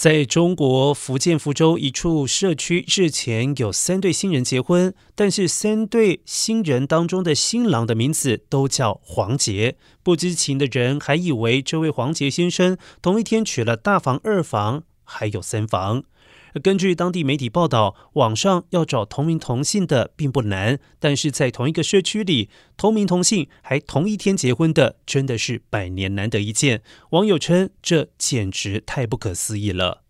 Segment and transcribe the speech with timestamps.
[0.00, 16.04] 在中国福建福州一处社区，日前有三对新人结婚，但是三对新人当中的新郎的名字都叫黄杰，不知情的人还以为这位黄杰先生同一天娶了大房、二房，还有三房。
[16.62, 26.82] 根据当地媒体报道，网上要找同名同姓的并不难，但是在同一个社区里，同名同姓还同一天结婚的，真的是百年难得一见。
[27.10, 30.02] 网友称，这简直太不可思议了。